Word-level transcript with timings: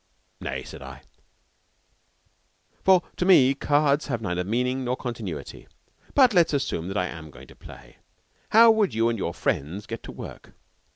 "Nay," 0.39 0.63
said 0.63 0.81
I, 0.81 1.03
"for 2.83 3.03
to 3.17 3.23
me 3.23 3.53
cards 3.53 4.07
have 4.07 4.19
neither 4.19 4.43
meaning 4.43 4.83
nor 4.83 4.97
continuity; 4.97 5.67
but 6.15 6.33
let 6.33 6.47
us 6.47 6.53
assume 6.63 6.87
that 6.87 6.97
I 6.97 7.05
am 7.05 7.29
going 7.29 7.45
to 7.49 7.55
play. 7.55 7.97
How 8.49 8.71
would 8.71 8.95
you 8.95 9.09
and 9.09 9.19
your 9.19 9.35
friends 9.35 9.85
get 9.85 10.01
to 10.01 10.11
work? 10.11 10.53